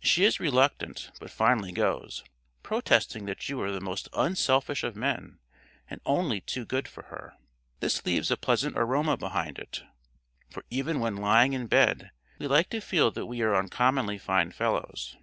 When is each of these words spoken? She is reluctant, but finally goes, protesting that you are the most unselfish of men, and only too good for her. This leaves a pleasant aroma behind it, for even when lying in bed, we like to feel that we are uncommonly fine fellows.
She 0.00 0.26
is 0.26 0.38
reluctant, 0.38 1.12
but 1.18 1.30
finally 1.30 1.72
goes, 1.72 2.24
protesting 2.62 3.24
that 3.24 3.48
you 3.48 3.58
are 3.62 3.72
the 3.72 3.80
most 3.80 4.06
unselfish 4.12 4.84
of 4.84 4.94
men, 4.94 5.38
and 5.88 5.98
only 6.04 6.42
too 6.42 6.66
good 6.66 6.86
for 6.86 7.04
her. 7.04 7.32
This 7.80 8.04
leaves 8.04 8.30
a 8.30 8.36
pleasant 8.36 8.76
aroma 8.76 9.16
behind 9.16 9.58
it, 9.58 9.82
for 10.50 10.62
even 10.68 11.00
when 11.00 11.16
lying 11.16 11.54
in 11.54 11.68
bed, 11.68 12.10
we 12.38 12.46
like 12.46 12.68
to 12.68 12.82
feel 12.82 13.10
that 13.12 13.24
we 13.24 13.40
are 13.40 13.56
uncommonly 13.56 14.18
fine 14.18 14.52
fellows. 14.52 15.16